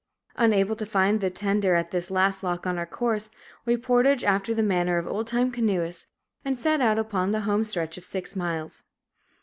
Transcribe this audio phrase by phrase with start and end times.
[0.35, 3.29] Unable to find the tender at this the last lock on our course,
[3.65, 6.07] we portaged after the manner of old time canoeists,
[6.43, 8.85] and set out upon the home stretch of six miles.